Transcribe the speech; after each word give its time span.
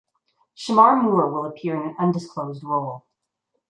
Shemar 0.55 0.99
Moore 0.99 1.31
will 1.31 1.45
appear 1.45 1.75
in 1.79 1.89
an 1.91 1.95
undisclosed 1.99 2.63
role. 2.63 3.05